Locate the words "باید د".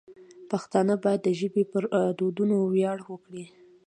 1.03-1.29